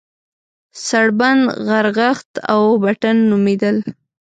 [0.85, 3.77] سړبن، غرغښت او بټن نومېدل.